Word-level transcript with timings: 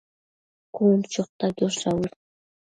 cun 0.75 0.97
chu 1.03 1.07
chota 1.27 1.45
quiosh 1.57 1.79
dauës 1.85 2.13